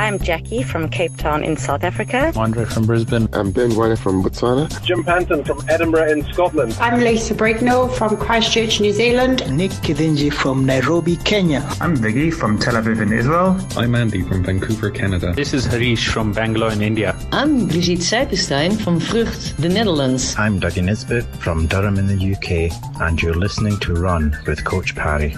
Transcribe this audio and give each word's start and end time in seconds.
I'm 0.00 0.18
Jackie 0.18 0.62
from 0.62 0.88
Cape 0.88 1.14
Town 1.18 1.44
in 1.44 1.58
South 1.58 1.84
Africa. 1.84 2.32
Andre 2.34 2.64
from 2.64 2.86
Brisbane. 2.86 3.28
I'm 3.34 3.50
Ben 3.50 3.76
White 3.76 3.98
from 3.98 4.22
Botswana. 4.24 4.66
Jim 4.82 5.04
Panton 5.04 5.44
from 5.44 5.62
Edinburgh 5.68 6.10
in 6.10 6.24
Scotland. 6.32 6.74
I'm 6.80 7.00
Lisa 7.00 7.34
Bricknell 7.34 7.86
from 7.86 8.16
Christchurch, 8.16 8.80
New 8.80 8.94
Zealand. 8.94 9.44
Nick 9.54 9.72
Kidinji 9.84 10.32
from 10.32 10.64
Nairobi, 10.64 11.16
Kenya. 11.16 11.60
I'm 11.82 11.94
Viggy 11.98 12.32
from 12.32 12.58
Tel 12.58 12.76
Aviv 12.76 13.02
in 13.02 13.12
Israel. 13.12 13.60
I'm 13.76 13.94
Andy 13.94 14.22
from 14.22 14.42
Vancouver, 14.42 14.90
Canada. 14.90 15.34
This 15.34 15.52
is 15.52 15.66
Harish 15.66 16.08
from 16.08 16.32
Bangalore 16.32 16.72
in 16.72 16.80
India. 16.80 17.14
I'm 17.30 17.68
Brigitte 17.68 18.00
Seipenstein 18.00 18.80
from 18.80 19.00
Vrucht, 19.00 19.54
the 19.58 19.68
Netherlands. 19.68 20.34
I'm 20.38 20.58
Dougie 20.58 20.82
Nisbet 20.82 21.26
from 21.40 21.66
Durham 21.66 21.98
in 21.98 22.06
the 22.06 22.34
UK, 22.34 22.72
and 23.02 23.20
you're 23.20 23.34
listening 23.34 23.78
to 23.80 23.92
Run 23.92 24.34
with 24.46 24.64
Coach 24.64 24.96
Parry. 24.96 25.36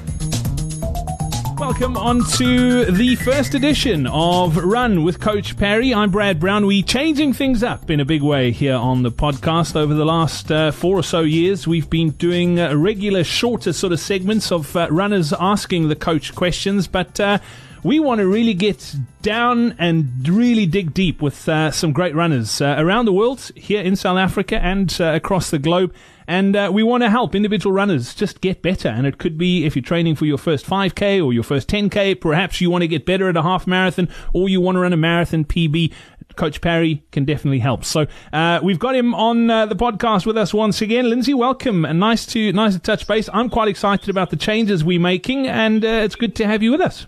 Welcome 1.62 1.96
on 1.96 2.24
to 2.38 2.86
the 2.86 3.14
first 3.14 3.54
edition 3.54 4.08
of 4.08 4.56
Run 4.56 5.04
with 5.04 5.20
Coach 5.20 5.56
Parry. 5.56 5.94
I'm 5.94 6.10
Brad 6.10 6.40
Brown. 6.40 6.66
We 6.66 6.82
changing 6.82 7.34
things 7.34 7.62
up 7.62 7.88
in 7.88 8.00
a 8.00 8.04
big 8.04 8.20
way 8.20 8.50
here 8.50 8.74
on 8.74 9.04
the 9.04 9.12
podcast. 9.12 9.76
Over 9.76 9.94
the 9.94 10.04
last 10.04 10.50
uh, 10.50 10.72
four 10.72 10.98
or 10.98 11.04
so 11.04 11.20
years, 11.20 11.68
we've 11.68 11.88
been 11.88 12.10
doing 12.10 12.58
uh, 12.58 12.74
regular, 12.74 13.22
shorter 13.22 13.72
sort 13.72 13.92
of 13.92 14.00
segments 14.00 14.50
of 14.50 14.74
uh, 14.74 14.88
runners 14.90 15.32
asking 15.32 15.88
the 15.88 15.94
coach 15.94 16.34
questions, 16.34 16.88
but 16.88 17.20
uh, 17.20 17.38
we 17.84 18.00
want 18.00 18.18
to 18.18 18.26
really 18.26 18.54
get 18.54 18.96
down 19.22 19.76
and 19.78 20.28
really 20.28 20.66
dig 20.66 20.92
deep 20.92 21.22
with 21.22 21.48
uh, 21.48 21.70
some 21.70 21.92
great 21.92 22.16
runners 22.16 22.60
uh, 22.60 22.74
around 22.76 23.04
the 23.04 23.12
world, 23.12 23.52
here 23.54 23.82
in 23.82 23.94
South 23.94 24.18
Africa 24.18 24.58
and 24.58 24.96
uh, 25.00 25.12
across 25.14 25.50
the 25.50 25.60
globe. 25.60 25.94
And 26.26 26.56
uh, 26.56 26.70
we 26.72 26.82
want 26.82 27.02
to 27.02 27.10
help 27.10 27.34
individual 27.34 27.72
runners 27.72 28.14
just 28.14 28.40
get 28.40 28.62
better. 28.62 28.88
And 28.88 29.06
it 29.06 29.18
could 29.18 29.36
be 29.38 29.64
if 29.64 29.76
you're 29.76 29.82
training 29.82 30.16
for 30.16 30.24
your 30.24 30.38
first 30.38 30.66
5K 30.66 31.24
or 31.24 31.32
your 31.32 31.42
first 31.42 31.68
10K, 31.68 32.20
perhaps 32.20 32.60
you 32.60 32.70
want 32.70 32.82
to 32.82 32.88
get 32.88 33.06
better 33.06 33.28
at 33.28 33.36
a 33.36 33.42
half 33.42 33.66
marathon 33.66 34.08
or 34.32 34.48
you 34.48 34.60
want 34.60 34.76
to 34.76 34.80
run 34.80 34.92
a 34.92 34.96
marathon 34.96 35.44
PB. 35.44 35.92
Coach 36.36 36.60
Parry 36.60 37.04
can 37.12 37.24
definitely 37.24 37.58
help. 37.58 37.84
So 37.84 38.06
uh, 38.32 38.60
we've 38.62 38.78
got 38.78 38.94
him 38.94 39.14
on 39.14 39.50
uh, 39.50 39.66
the 39.66 39.76
podcast 39.76 40.26
with 40.26 40.38
us 40.38 40.54
once 40.54 40.80
again. 40.80 41.08
Lindsay, 41.08 41.34
welcome 41.34 41.84
and 41.84 42.00
nice 42.00 42.24
to 42.26 42.52
nice 42.52 42.72
to 42.72 42.78
touch 42.78 43.06
base. 43.06 43.28
I'm 43.32 43.50
quite 43.50 43.68
excited 43.68 44.08
about 44.08 44.30
the 44.30 44.36
changes 44.36 44.82
we're 44.82 45.00
making, 45.00 45.46
and 45.46 45.84
uh, 45.84 45.88
it's 45.88 46.14
good 46.14 46.34
to 46.36 46.46
have 46.46 46.62
you 46.62 46.70
with 46.70 46.80
us. 46.80 47.06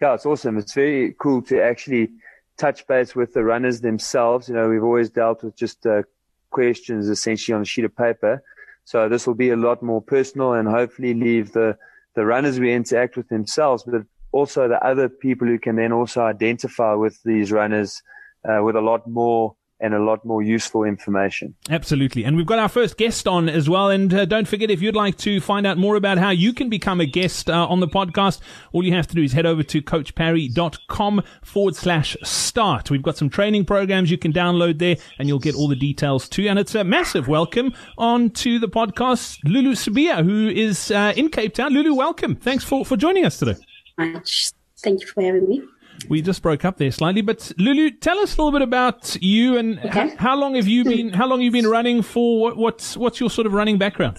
Yeah, 0.00 0.14
it's 0.14 0.26
awesome. 0.26 0.58
It's 0.58 0.74
very 0.74 1.14
cool 1.18 1.42
to 1.42 1.62
actually 1.62 2.10
touch 2.56 2.86
base 2.86 3.14
with 3.14 3.34
the 3.34 3.44
runners 3.44 3.80
themselves. 3.80 4.48
You 4.48 4.54
know, 4.54 4.68
we've 4.68 4.84
always 4.84 5.10
dealt 5.10 5.42
with 5.42 5.56
just 5.56 5.86
uh, 5.86 6.02
questions 6.50 7.08
essentially 7.08 7.54
on 7.54 7.62
a 7.62 7.64
sheet 7.64 7.84
of 7.84 7.96
paper. 7.96 8.42
So 8.84 9.08
this 9.08 9.26
will 9.26 9.34
be 9.34 9.50
a 9.50 9.56
lot 9.56 9.82
more 9.82 10.00
personal 10.00 10.52
and 10.52 10.68
hopefully 10.68 11.14
leave 11.14 11.52
the, 11.52 11.76
the 12.14 12.24
runners 12.24 12.60
we 12.60 12.72
interact 12.72 13.16
with 13.16 13.28
themselves, 13.28 13.82
but 13.84 14.02
also 14.32 14.68
the 14.68 14.84
other 14.84 15.08
people 15.08 15.46
who 15.48 15.58
can 15.58 15.76
then 15.76 15.92
also 15.92 16.22
identify 16.22 16.94
with 16.94 17.20
these 17.24 17.50
runners 17.50 18.02
uh, 18.48 18.62
with 18.62 18.76
a 18.76 18.80
lot 18.80 19.08
more 19.08 19.56
and 19.80 19.94
a 19.94 20.02
lot 20.02 20.24
more 20.24 20.42
useful 20.42 20.84
information. 20.84 21.54
Absolutely. 21.68 22.24
And 22.24 22.36
we've 22.36 22.46
got 22.46 22.58
our 22.58 22.68
first 22.68 22.96
guest 22.96 23.28
on 23.28 23.48
as 23.48 23.68
well. 23.68 23.90
And 23.90 24.12
uh, 24.12 24.24
don't 24.24 24.48
forget, 24.48 24.70
if 24.70 24.80
you'd 24.80 24.96
like 24.96 25.18
to 25.18 25.40
find 25.40 25.66
out 25.66 25.76
more 25.76 25.96
about 25.96 26.18
how 26.18 26.30
you 26.30 26.52
can 26.52 26.70
become 26.70 27.00
a 27.00 27.06
guest 27.06 27.50
uh, 27.50 27.66
on 27.66 27.80
the 27.80 27.88
podcast, 27.88 28.40
all 28.72 28.82
you 28.82 28.94
have 28.94 29.06
to 29.08 29.14
do 29.14 29.22
is 29.22 29.32
head 29.32 29.44
over 29.44 29.62
to 29.64 29.82
coachparry.com 29.82 31.22
forward 31.42 31.76
slash 31.76 32.16
start. 32.22 32.90
We've 32.90 33.02
got 33.02 33.18
some 33.18 33.28
training 33.28 33.66
programs 33.66 34.10
you 34.10 34.18
can 34.18 34.32
download 34.32 34.78
there 34.78 34.96
and 35.18 35.28
you'll 35.28 35.38
get 35.38 35.54
all 35.54 35.68
the 35.68 35.76
details 35.76 36.28
too. 36.28 36.48
And 36.48 36.58
it's 36.58 36.74
a 36.74 36.84
massive 36.84 37.28
welcome 37.28 37.74
on 37.98 38.30
to 38.30 38.58
the 38.58 38.68
podcast, 38.68 39.38
Lulu 39.44 39.72
Sibiya, 39.72 40.24
who 40.24 40.48
is 40.48 40.90
uh, 40.90 41.12
in 41.16 41.28
Cape 41.28 41.54
Town. 41.54 41.72
Lulu, 41.72 41.94
welcome. 41.94 42.36
Thanks 42.36 42.64
for, 42.64 42.84
for 42.84 42.96
joining 42.96 43.26
us 43.26 43.38
today. 43.38 43.56
Much. 43.98 44.52
Thank 44.78 45.00
you 45.00 45.06
for 45.06 45.22
having 45.22 45.48
me. 45.48 45.62
We 46.08 46.22
just 46.22 46.42
broke 46.42 46.64
up 46.64 46.78
there 46.78 46.90
slightly, 46.90 47.22
but 47.22 47.52
Lulu, 47.58 47.90
tell 47.90 48.18
us 48.18 48.36
a 48.36 48.42
little 48.42 48.52
bit 48.52 48.62
about 48.62 49.16
you 49.20 49.56
and 49.56 49.78
okay. 49.78 49.88
how, 49.88 50.16
how, 50.16 50.36
long 50.36 50.54
have 50.54 50.66
you 50.66 50.84
been? 50.84 51.10
How 51.12 51.26
long 51.26 51.40
you've 51.40 51.54
you 51.54 51.62
been 51.62 51.70
running 51.70 52.02
for? 52.02 52.40
What, 52.40 52.56
what's 52.56 52.96
what's 52.96 53.20
your 53.20 53.30
sort 53.30 53.46
of 53.46 53.52
running 53.52 53.78
background? 53.78 54.18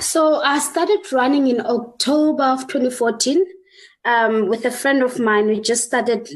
So 0.00 0.42
I 0.42 0.58
started 0.58 1.00
running 1.12 1.46
in 1.46 1.60
October 1.60 2.44
of 2.44 2.66
2014 2.66 3.44
um, 4.04 4.48
with 4.48 4.64
a 4.64 4.70
friend 4.70 5.02
of 5.02 5.18
mine. 5.18 5.46
We 5.46 5.60
just 5.60 5.84
started. 5.84 6.28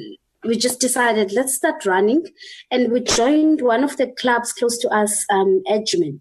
We 0.44 0.58
just 0.58 0.78
decided 0.78 1.32
let's 1.32 1.54
start 1.54 1.86
running, 1.86 2.26
and 2.70 2.92
we 2.92 3.00
joined 3.00 3.62
one 3.62 3.82
of 3.82 3.96
the 3.96 4.08
clubs 4.18 4.52
close 4.52 4.78
to 4.78 4.88
us, 4.88 5.24
um, 5.30 5.62
Edgemead. 5.66 6.20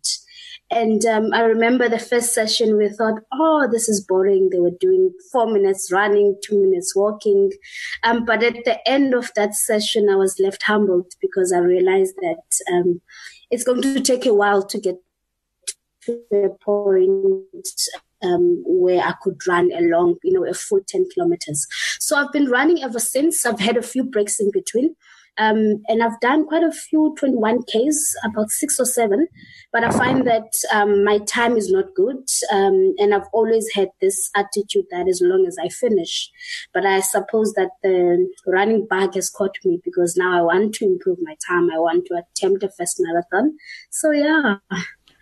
And 0.74 1.06
um, 1.06 1.34
I 1.34 1.42
remember 1.42 1.88
the 1.88 2.00
first 2.00 2.34
session, 2.34 2.78
we 2.78 2.90
thought, 2.90 3.22
oh, 3.32 3.68
this 3.72 3.88
is 3.88 4.04
boring. 4.04 4.50
They 4.50 4.60
were 4.60 4.72
doing 4.80 5.14
four 5.32 5.46
minutes 5.46 5.92
running, 5.92 6.36
two 6.44 6.60
minutes 6.60 6.96
walking. 6.96 7.52
Um, 8.04 8.26
but 8.26 8.42
at 8.42 8.66
the 8.66 8.80
end 8.90 9.14
of 9.14 9.32
that 9.36 9.54
session, 9.54 10.10
I 10.10 10.16
was 10.16 10.40
left 10.40 10.64
humbled 10.64 11.14
because 11.22 11.54
I 11.54 11.60
realized 11.60 12.16
that 12.22 12.74
um, 12.74 13.02
it's 13.52 13.64
going 13.64 13.84
to 13.84 14.02
take 14.02 14.26
a 14.26 14.34
while 14.34 14.64
to 14.64 14.80
get 14.80 14.96
to 16.06 16.24
a 16.34 16.50
point 16.64 17.68
um, 18.24 18.64
where 18.66 19.04
I 19.04 19.14
could 19.22 19.46
run 19.48 19.72
along, 19.72 20.16
you 20.24 20.34
know, 20.34 20.46
a 20.46 20.56
full 20.56 20.82
10 20.88 21.08
kilometers. 21.14 21.68
So 22.00 22.16
I've 22.16 22.32
been 22.32 22.50
running 22.50 22.82
ever 22.82 23.00
since. 23.00 23.46
I've 23.46 23.60
had 23.60 23.78
a 23.78 23.84
few 23.84 24.04
breaks 24.04 24.40
in 24.40 24.50
between. 24.52 24.96
Um, 25.38 25.82
and 25.88 26.04
I've 26.04 26.20
done 26.20 26.46
quite 26.46 26.64
a 26.64 26.72
few 26.72 27.16
21Ks, 27.20 27.96
about 28.24 28.50
six 28.52 28.80
or 28.80 28.86
seven, 28.86 29.28
but 29.72 29.84
I 29.84 29.90
find 29.90 30.28
that 30.28 30.54
um, 30.72 31.04
my 31.04 31.18
time 31.20 31.58
is 31.58 31.72
not 31.72 31.96
good. 31.96 32.24
Um, 32.52 32.94
and 33.00 33.14
I've 33.14 33.28
always 33.34 33.68
had 33.74 33.90
this 34.00 34.30
attitude 34.36 34.86
that 34.92 35.08
as 35.08 35.22
long 35.24 35.46
as 35.48 35.58
I 35.60 35.70
finish, 35.70 36.30
but 36.74 36.86
I 36.86 37.00
suppose 37.00 37.54
that 37.54 37.72
the 37.82 38.30
running 38.46 38.86
bug 38.88 39.16
has 39.16 39.30
caught 39.30 39.58
me 39.66 39.82
because 39.84 40.16
now 40.16 40.38
I 40.38 40.42
want 40.42 40.76
to 40.76 40.86
improve 40.86 41.18
my 41.22 41.36
time. 41.48 41.72
I 41.72 41.80
want 41.80 42.06
to 42.08 42.16
attempt 42.16 42.64
a 42.64 42.70
first 42.70 42.98
marathon. 43.00 43.58
So 43.90 44.12
yeah. 44.12 44.58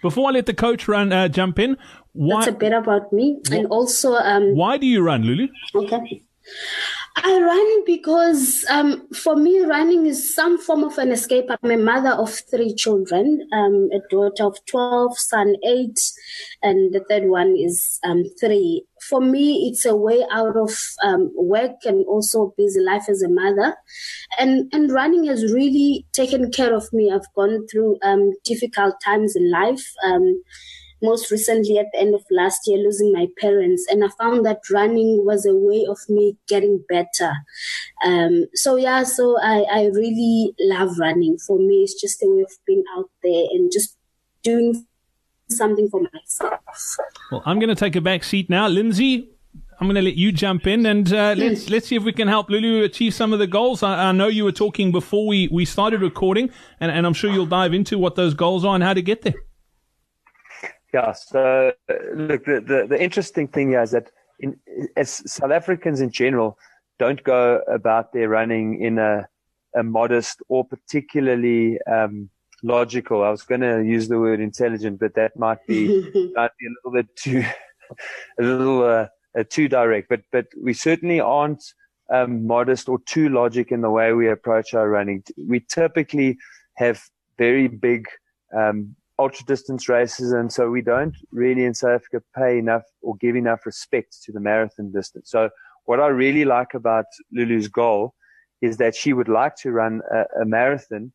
Before 0.02 0.30
I 0.30 0.34
let 0.34 0.48
the 0.48 0.54
coach 0.54 0.88
run 0.88 1.14
uh, 1.14 1.28
jump 1.28 1.60
in, 1.60 1.78
why, 2.14 2.40
that's 2.40 2.48
a 2.48 2.58
bit 2.58 2.74
about 2.74 3.14
me, 3.14 3.40
and 3.52 3.68
also 3.68 4.16
um, 4.16 4.56
why 4.56 4.78
do 4.78 4.88
you 4.88 5.04
run, 5.04 5.22
Lulu? 5.22 5.48
Okay. 5.76 6.24
I 7.16 7.42
run 7.42 7.86
because 7.86 8.66
um, 8.70 9.08
for 9.10 9.36
me, 9.36 9.60
running 9.62 10.06
is 10.06 10.34
some 10.34 10.58
form 10.58 10.84
of 10.84 10.98
an 10.98 11.12
escape. 11.12 11.46
I'm 11.50 11.72
a 11.72 11.78
mother 11.78 12.12
of 12.12 12.34
three 12.50 12.74
children, 12.74 13.48
um, 13.52 13.90
a 13.94 14.00
daughter 14.10 14.46
of 14.46 14.58
12, 14.66 15.18
son 15.18 15.56
8, 15.64 16.00
and 16.64 16.94
the 16.94 17.04
third 17.10 17.26
one 17.26 17.56
is 17.58 18.00
um, 18.04 18.24
3. 18.40 18.86
For 19.10 19.20
me, 19.20 19.70
it's 19.70 19.86
a 19.86 19.96
way 19.96 20.26
out 20.32 20.56
of 20.56 20.72
um, 21.04 21.32
work 21.36 21.78
and 21.86 22.06
also 22.06 22.54
busy 22.58 22.80
life 22.80 23.10
as 23.10 23.22
a 23.22 23.30
mother. 23.30 23.76
And, 24.40 24.72
and 24.74 24.92
running 24.92 25.26
has 25.26 25.52
really 25.54 26.06
taken 26.14 26.50
care 26.50 26.74
of 26.74 26.92
me. 26.94 27.12
I've 27.12 27.34
gone 27.36 27.68
through 27.68 27.98
um, 28.04 28.32
difficult 28.46 28.96
times 29.04 29.36
in 29.36 29.52
life 29.52 29.86
um, 30.06 30.42
most 31.02 31.32
recently 31.32 31.78
at 31.78 31.88
the 31.92 32.00
end 32.00 32.16
of 32.16 32.24
last 32.30 32.62
year 32.66 32.78
losing 32.78 33.12
my 33.12 33.28
parents. 33.40 33.86
And 33.90 34.04
i 34.04 34.10
found 34.20 34.46
that 34.46 34.62
running 34.72 35.26
was 35.26 35.46
a 35.46 35.56
way 35.56 35.86
of 35.90 35.98
me 36.10 36.38
getting 36.48 36.84
better. 36.88 37.34
Um, 38.06 38.46
so 38.54 38.76
yeah 38.76 39.04
so 39.04 39.38
I, 39.42 39.66
I 39.72 39.86
really 39.94 40.54
love 40.60 40.98
running. 41.00 41.38
For 41.38 41.58
me 41.58 41.84
it's 41.84 42.00
just 42.00 42.24
a 42.24 42.28
way 42.28 42.42
of 42.42 42.52
being 42.66 42.84
out 42.98 43.10
there 43.24 43.46
and 43.52 43.72
just 43.72 43.98
doing 44.44 44.86
something 45.50 45.90
for 45.90 46.02
myself. 46.14 46.62
Well 47.32 47.44
i'm 47.46 47.60
going 47.60 47.70
to 47.70 47.76
take 47.76 47.96
a 47.96 48.02
back 48.02 48.24
seat 48.24 48.50
now. 48.50 48.68
Lindsay 48.68 49.30
I'm 49.82 49.88
going 49.88 49.96
to 49.96 50.04
let 50.04 50.14
you 50.14 50.32
jump 50.32 50.68
in 50.68 50.86
and 50.86 51.12
uh, 51.12 51.34
let's 51.36 51.68
let's 51.72 51.88
see 51.88 51.96
if 51.96 52.04
we 52.04 52.14
can 52.14 52.28
help 52.28 52.52
Lulu 52.52 52.84
achieve 52.84 53.16
some 53.16 53.34
of 53.34 53.40
the 53.40 53.48
goals. 53.48 53.82
I, 53.82 54.10
I, 54.10 54.12
know 54.12 54.28
you 54.28 54.44
were 54.44 54.52
talking 54.52 54.92
before 54.92 55.26
we, 55.26 55.48
we 55.48 55.66
started 55.66 56.02
recording, 56.04 56.52
and, 56.80 56.92
and 56.92 57.08
I'm 57.08 57.16
sure 57.16 57.32
you'll 57.32 57.48
dive 57.48 57.74
into 57.74 57.98
what 57.98 58.16
those 58.16 58.36
goals 58.36 58.64
are 58.64 58.76
and 58.76 58.84
how 58.84 58.94
to 58.94 59.02
get 59.02 59.24
there. 59.24 59.34
Yeah. 60.94 61.14
So 61.14 61.74
look, 62.14 62.46
the, 62.46 62.62
the, 62.62 62.86
the 62.90 63.02
interesting 63.02 63.48
thing 63.48 63.70
here 63.70 63.82
is 63.82 63.92
that 63.92 64.12
in, 64.40 64.60
as 64.98 65.22
South 65.32 65.52
Africans 65.52 66.02
in 66.02 66.12
general 66.12 66.58
don't 67.00 67.24
go 67.24 67.62
about 67.68 68.14
their 68.14 68.30
running 68.30 68.82
in 68.82 69.00
a, 69.00 69.28
a 69.76 69.84
modest 69.84 70.42
or 70.50 70.66
particularly 70.66 71.80
um, 71.92 72.30
logical. 72.64 73.24
I 73.24 73.30
was 73.30 73.44
going 73.44 73.62
to 73.62 73.84
use 73.84 74.08
the 74.08 74.20
word 74.20 74.40
intelligent, 74.40 75.00
but 75.00 75.16
that 75.16 75.38
might 75.38 75.66
be 75.68 75.88
might 76.36 76.52
be 76.60 76.68
a 76.68 76.74
little 76.78 76.92
bit 76.92 77.16
too 77.16 77.44
a 78.40 78.44
little 78.44 78.84
uh, 78.84 79.08
uh, 79.38 79.44
too 79.50 79.68
direct. 79.68 80.10
But 80.10 80.22
but 80.32 80.48
we 80.62 80.74
certainly 80.74 81.20
aren't 81.20 81.64
um, 82.12 82.46
modest 82.46 82.90
or 82.90 83.00
too 83.06 83.30
logic 83.30 83.72
in 83.72 83.82
the 83.82 83.90
way 83.90 84.14
we 84.14 84.30
approach 84.30 84.74
our 84.74 84.90
running. 84.90 85.24
We 85.48 85.62
typically 85.62 86.38
have 86.76 87.02
very 87.38 87.68
big 87.68 88.08
um, 88.56 88.96
ultra 89.22 89.46
distance 89.46 89.88
races. 89.88 90.32
And 90.32 90.52
so 90.52 90.70
we 90.70 90.82
don't 90.82 91.16
really 91.32 91.64
in 91.66 91.74
South 91.74 92.02
Africa 92.02 92.24
pay 92.36 92.58
enough 92.58 92.84
or 93.02 93.16
give 93.18 93.36
enough 93.36 93.66
respect 93.66 94.18
to 94.24 94.32
the 94.32 94.40
marathon 94.40 94.92
distance. 94.92 95.30
So 95.30 95.50
what 95.86 96.00
I 96.00 96.08
really 96.08 96.46
like 96.46 96.74
about 96.74 97.06
Lulu's 97.32 97.68
goal 97.68 98.16
is 98.62 98.78
that 98.78 98.96
she 98.96 99.14
would 99.14 99.28
like 99.28 99.56
to 99.58 99.72
run 99.72 100.02
a, 100.12 100.42
a 100.42 100.46
marathon, 100.46 101.12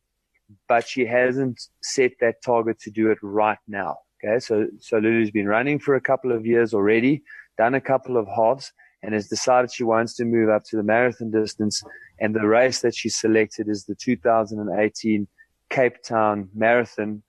but 0.67 0.87
she 0.87 1.05
hasn't 1.05 1.59
set 1.81 2.11
that 2.21 2.35
target 2.43 2.79
to 2.81 2.91
do 2.91 3.11
it 3.11 3.17
right 3.21 3.63
now. 3.67 3.97
Okay. 4.17 4.39
So, 4.39 4.67
so 4.79 4.97
Lulu's 4.97 5.31
been 5.31 5.47
running 5.47 5.79
for 5.79 5.95
a 5.95 6.01
couple 6.01 6.31
of 6.31 6.45
years 6.45 6.73
already, 6.73 7.23
done 7.57 7.75
a 7.75 7.81
couple 7.81 8.17
of 8.17 8.27
halves, 8.27 8.71
and 9.03 9.13
has 9.13 9.27
decided 9.27 9.71
she 9.71 9.83
wants 9.83 10.15
to 10.15 10.25
move 10.25 10.49
up 10.49 10.63
to 10.65 10.77
the 10.77 10.83
marathon 10.83 11.29
distance. 11.31 11.83
And 12.19 12.33
the 12.33 12.47
race 12.47 12.81
that 12.81 12.95
she 12.95 13.09
selected 13.09 13.67
is 13.69 13.85
the 13.85 13.95
2018 13.95 15.27
Cape 15.69 16.01
Town 16.03 16.49
Marathon, 16.55 17.21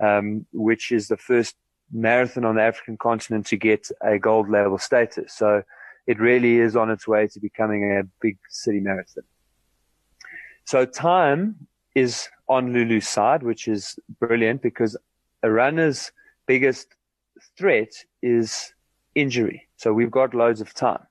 um, 0.00 0.46
which 0.52 0.92
is 0.92 1.08
the 1.08 1.16
first 1.16 1.56
marathon 1.92 2.44
on 2.44 2.56
the 2.56 2.62
African 2.62 2.96
continent 2.96 3.46
to 3.46 3.56
get 3.56 3.88
a 4.02 4.18
gold 4.18 4.48
level 4.48 4.78
status. 4.78 5.32
So 5.32 5.62
it 6.06 6.20
really 6.20 6.58
is 6.58 6.76
on 6.76 6.90
its 6.90 7.06
way 7.06 7.26
to 7.28 7.40
becoming 7.40 7.98
a 7.98 8.04
big 8.20 8.38
city 8.48 8.80
marathon. 8.80 9.24
So 10.64 10.84
time 10.84 11.68
is 11.94 12.28
on 12.48 12.72
Lulu's 12.72 13.08
side, 13.08 13.42
which 13.42 13.68
is 13.68 13.98
brilliant 14.20 14.62
because 14.62 14.96
a 15.42 15.50
runner's 15.50 16.12
biggest 16.46 16.88
threat 17.56 17.92
is 18.22 18.72
injury. 19.14 19.68
So 19.76 19.92
we've 19.92 20.10
got 20.10 20.34
loads 20.34 20.60
of 20.60 20.74
time. 20.74 21.02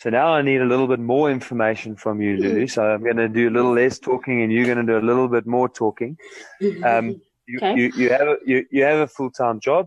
So 0.00 0.10
now 0.10 0.28
I 0.28 0.42
need 0.42 0.60
a 0.60 0.64
little 0.64 0.86
bit 0.86 1.00
more 1.00 1.28
information 1.30 1.96
from 1.96 2.22
you, 2.22 2.36
Lulu. 2.36 2.68
So 2.68 2.84
I'm 2.84 3.02
going 3.02 3.16
to 3.16 3.28
do 3.28 3.48
a 3.48 3.50
little 3.50 3.72
less 3.72 3.98
talking, 3.98 4.42
and 4.42 4.52
you're 4.52 4.66
going 4.66 4.86
to 4.86 4.92
do 4.92 4.96
a 4.96 5.04
little 5.04 5.28
bit 5.28 5.46
more 5.46 5.68
talking. 5.68 6.16
Um, 6.84 7.20
you, 7.48 7.58
okay. 7.58 7.74
you, 7.80 7.92
you, 7.96 8.10
have 8.10 8.28
a, 8.28 8.36
you, 8.44 8.66
you 8.70 8.84
have 8.84 8.98
a 8.98 9.08
full 9.08 9.30
time 9.30 9.58
job. 9.58 9.86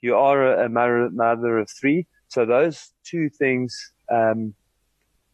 You 0.00 0.16
are 0.16 0.54
a, 0.64 0.68
mother, 0.68 1.10
mother 1.10 1.58
of 1.58 1.70
three. 1.70 2.06
So 2.28 2.44
those 2.44 2.90
two 3.04 3.28
things, 3.28 3.92
um, 4.10 4.54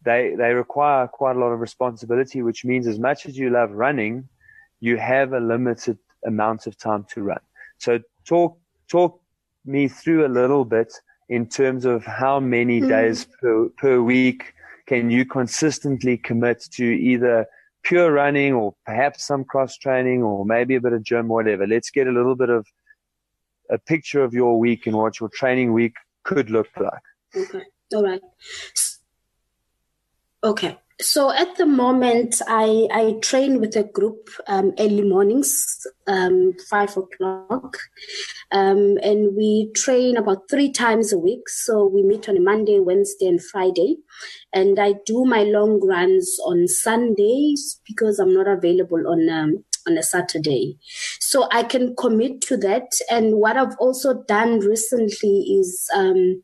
they 0.05 0.35
they 0.37 0.53
require 0.53 1.07
quite 1.09 1.37
a 1.37 1.39
lot 1.39 1.53
of 1.53 1.61
responsibility. 1.61 2.43
Which 2.43 2.65
means, 2.65 2.87
as 2.87 2.99
much 2.99 3.27
as 3.27 3.39
you 3.39 3.51
love 3.51 3.71
running, 3.71 4.29
you 4.81 4.97
have 4.97 5.33
a 5.33 5.41
limited 5.41 5.99
amount 6.27 6.67
of 6.67 6.77
time 6.77 7.07
to 7.15 7.23
run. 7.23 7.41
So 7.79 8.01
talk 8.25 8.59
talk 8.89 9.21
me 9.65 9.89
through 9.89 10.27
a 10.27 10.33
little 10.41 10.65
bit 10.65 10.93
in 11.29 11.47
terms 11.47 11.85
of 11.85 12.05
how 12.05 12.41
many 12.41 12.81
mm. 12.81 12.89
days 12.89 13.27
per, 13.41 13.69
per 13.71 14.03
week 14.03 14.55
can 14.87 15.11
you 15.11 15.25
consistently 15.25 16.17
commit 16.17 16.67
to 16.73 16.85
either 16.85 17.47
pure 17.89 18.13
running 18.13 18.53
or 18.53 18.75
perhaps 18.85 19.27
some 19.27 19.45
cross 19.45 19.79
training 19.79 20.23
or 20.23 20.45
maybe 20.45 20.75
a 20.75 20.81
bit 20.81 20.93
of 20.93 21.03
gym, 21.03 21.27
whatever. 21.27 21.67
Let's 21.67 21.91
get 21.91 22.07
a 22.07 22.13
little 22.13 22.37
bit 22.37 22.51
of 22.51 22.67
a 23.71 23.79
picture 23.79 24.23
of 24.23 24.35
your 24.35 24.59
week 24.59 24.87
and 24.87 24.95
what 24.95 25.19
your 25.19 25.31
training 25.31 25.73
week 25.73 25.95
could 26.23 26.51
look 26.51 26.69
like. 26.79 27.07
Okay. 27.35 27.63
All 27.95 28.05
right. 28.05 28.21
Okay. 30.45 30.79
So 31.01 31.31
at 31.33 31.57
the 31.57 31.67
moment, 31.67 32.43
I, 32.49 32.89
I 32.93 33.15
train 33.23 33.61
with 33.61 33.77
a 33.77 33.85
group 33.85 34.31
um, 34.49 34.73
early 34.81 35.03
mornings, 35.03 35.87
um, 36.09 36.55
five 36.69 36.97
o'clock, 36.97 37.77
um, 38.51 38.99
and 39.01 39.37
we 39.37 39.71
train 39.77 40.17
about 40.17 40.51
three 40.51 40.73
times 40.73 41.13
a 41.13 41.19
week. 41.19 41.49
So 41.49 41.87
we 41.87 42.03
meet 42.03 42.29
on 42.29 42.37
a 42.37 42.41
Monday, 42.41 42.81
Wednesday, 42.81 43.29
and 43.29 43.41
Friday, 43.41 43.99
and 44.53 44.81
I 44.81 44.95
do 45.07 45.25
my 45.25 45.45
long 45.45 45.81
runs 45.87 46.37
on 46.45 46.67
Sundays 46.67 47.81
because 47.87 48.19
I'm 48.19 48.35
not 48.35 48.49
available 48.49 49.07
on 49.07 49.29
um, 49.29 49.65
on 49.87 49.97
a 49.97 50.03
Saturday. 50.03 50.79
So 51.21 51.47
I 51.53 51.63
can 51.63 51.95
commit 51.95 52.41
to 52.43 52.57
that. 52.57 52.91
And 53.09 53.37
what 53.37 53.57
I've 53.57 53.77
also 53.79 54.25
done 54.27 54.59
recently 54.59 55.59
is. 55.61 55.89
Um, 55.95 56.43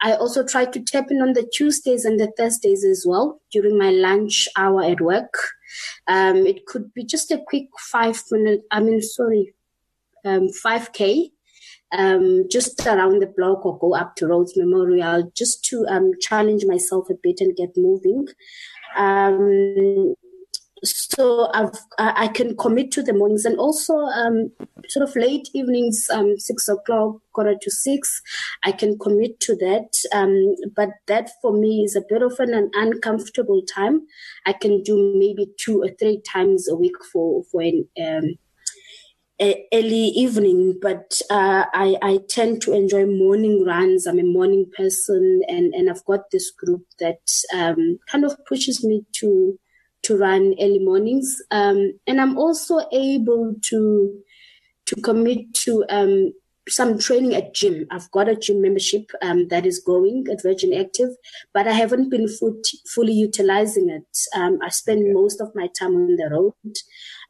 I 0.00 0.14
also 0.14 0.44
try 0.44 0.64
to 0.64 0.80
tap 0.80 1.10
in 1.10 1.20
on 1.20 1.32
the 1.32 1.48
Tuesdays 1.52 2.04
and 2.04 2.20
the 2.20 2.32
Thursdays 2.36 2.84
as 2.84 3.04
well 3.06 3.40
during 3.50 3.76
my 3.76 3.90
lunch 3.90 4.48
hour 4.56 4.82
at 4.84 5.00
work. 5.00 5.34
Um, 6.06 6.46
it 6.46 6.66
could 6.66 6.94
be 6.94 7.04
just 7.04 7.30
a 7.30 7.42
quick 7.46 7.68
five 7.78 8.22
minute, 8.30 8.62
I 8.70 8.80
mean, 8.80 9.02
sorry, 9.02 9.54
um, 10.24 10.48
5K, 10.64 11.30
um, 11.92 12.44
just 12.50 12.86
around 12.86 13.20
the 13.20 13.26
block 13.26 13.64
or 13.64 13.78
go 13.78 13.94
up 13.94 14.14
to 14.16 14.26
Rhodes 14.26 14.56
Memorial 14.56 15.30
just 15.34 15.64
to 15.66 15.86
um, 15.88 16.12
challenge 16.20 16.64
myself 16.66 17.08
a 17.10 17.14
bit 17.22 17.40
and 17.40 17.56
get 17.56 17.76
moving. 17.76 18.28
Um, 18.96 20.14
so 20.84 21.50
I've, 21.52 21.72
I 21.98 22.28
can 22.28 22.56
commit 22.56 22.90
to 22.92 23.02
the 23.02 23.12
mornings 23.12 23.44
and 23.44 23.58
also 23.58 23.94
um, 23.94 24.50
sort 24.88 25.08
of 25.08 25.16
late 25.16 25.48
evenings, 25.54 26.06
um, 26.12 26.38
six 26.38 26.68
o'clock, 26.68 27.16
quarter 27.32 27.56
to 27.60 27.70
six, 27.70 28.22
I 28.64 28.72
can 28.72 28.98
commit 28.98 29.40
to 29.40 29.56
that. 29.56 29.90
Um, 30.12 30.54
but 30.74 30.90
that 31.06 31.30
for 31.42 31.52
me 31.52 31.82
is 31.84 31.96
a 31.96 32.02
bit 32.08 32.22
of 32.22 32.38
an, 32.38 32.54
an, 32.54 32.70
uncomfortable 32.74 33.62
time. 33.62 34.02
I 34.46 34.52
can 34.52 34.82
do 34.82 35.14
maybe 35.16 35.46
two 35.58 35.82
or 35.82 35.88
three 35.98 36.20
times 36.22 36.68
a 36.68 36.76
week 36.76 36.96
for 37.12 37.42
for 37.50 37.62
an 37.62 37.88
um, 38.02 38.34
early 39.40 40.08
evening, 40.08 40.78
but 40.80 41.20
uh, 41.30 41.64
I, 41.72 41.96
I 42.02 42.18
tend 42.28 42.62
to 42.62 42.72
enjoy 42.72 43.06
morning 43.06 43.64
runs. 43.64 44.06
I'm 44.06 44.18
a 44.18 44.24
morning 44.24 44.70
person, 44.76 45.42
and, 45.48 45.72
and 45.74 45.88
I've 45.88 46.04
got 46.04 46.30
this 46.30 46.50
group 46.50 46.84
that 46.98 47.20
um, 47.54 47.98
kind 48.10 48.24
of 48.24 48.36
pushes 48.46 48.84
me 48.84 49.04
to 49.16 49.58
to 50.04 50.16
run 50.16 50.54
early 50.60 50.78
mornings. 50.78 51.36
Um, 51.50 51.92
and 52.06 52.20
I'm 52.20 52.38
also 52.38 52.80
able 52.92 53.54
to 53.70 54.22
to 54.86 54.96
commit 55.02 55.52
to 55.52 55.84
um, 55.90 56.32
some 56.68 56.98
training 56.98 57.34
at 57.34 57.54
gym. 57.54 57.86
I've 57.90 58.10
got 58.10 58.28
a 58.28 58.36
gym 58.36 58.62
membership 58.62 59.10
um, 59.22 59.48
that 59.48 59.66
is 59.66 59.80
going 59.80 60.26
at 60.30 60.42
Virgin 60.42 60.72
Active, 60.72 61.10
but 61.52 61.66
I 61.66 61.72
haven't 61.72 62.10
been 62.10 62.28
full, 62.28 62.54
fully 62.94 63.12
utilizing 63.12 63.90
it. 63.90 64.18
Um, 64.34 64.58
I 64.62 64.68
spend 64.68 65.12
most 65.12 65.40
of 65.40 65.50
my 65.54 65.68
time 65.78 65.94
on 65.94 66.16
the 66.16 66.28
road 66.30 66.74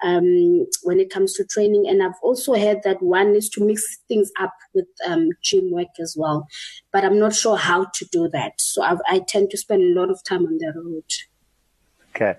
um, 0.02 0.66
when 0.82 1.00
it 1.00 1.10
comes 1.10 1.34
to 1.34 1.44
training, 1.44 1.86
and 1.88 2.02
I've 2.02 2.20
also 2.22 2.54
heard 2.54 2.78
that 2.84 3.02
one 3.02 3.34
is 3.34 3.48
to 3.50 3.64
mix 3.64 3.82
things 4.08 4.30
up 4.40 4.54
with 4.74 4.86
um, 5.06 5.30
gym 5.42 5.70
work 5.70 5.88
as 6.00 6.14
well. 6.16 6.46
But 6.92 7.04
I'm 7.04 7.18
not 7.18 7.34
sure 7.34 7.56
how 7.56 7.86
to 7.94 8.06
do 8.12 8.28
that, 8.32 8.52
so 8.58 8.82
I've, 8.82 9.00
I 9.08 9.20
tend 9.26 9.50
to 9.50 9.58
spend 9.58 9.82
a 9.82 10.00
lot 10.00 10.10
of 10.10 10.22
time 10.24 10.44
on 10.44 10.58
the 10.58 10.72
road. 10.76 11.04
Okay. 12.20 12.38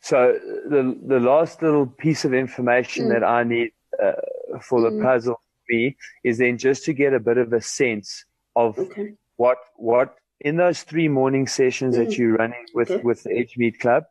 So 0.00 0.38
the 0.68 0.98
the 1.06 1.18
last 1.18 1.62
little 1.62 1.86
piece 1.86 2.26
of 2.26 2.34
information 2.34 3.06
mm. 3.06 3.12
that 3.14 3.24
I 3.24 3.42
need 3.42 3.70
uh, 4.02 4.12
for 4.60 4.82
the 4.82 4.90
mm. 4.90 5.02
puzzle 5.02 5.34
for 5.34 5.74
me 5.74 5.96
is 6.22 6.38
then 6.38 6.58
just 6.58 6.84
to 6.84 6.92
get 6.92 7.14
a 7.14 7.20
bit 7.20 7.38
of 7.38 7.52
a 7.54 7.60
sense 7.60 8.24
of 8.54 8.78
okay. 8.78 9.14
what 9.36 9.58
what 9.76 10.16
in 10.40 10.56
those 10.56 10.82
three 10.82 11.08
morning 11.08 11.46
sessions 11.46 11.96
mm. 11.96 12.04
that 12.04 12.18
you're 12.18 12.36
running 12.36 12.66
with 12.74 12.90
okay. 12.90 13.02
with 13.02 13.22
the 13.22 13.30
Edgemead 13.30 13.80
Club, 13.80 14.04